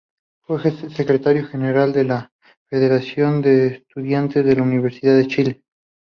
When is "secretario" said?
0.89-1.45